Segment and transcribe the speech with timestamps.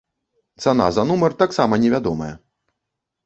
[0.63, 2.33] Цана за нумар таксама невядомая.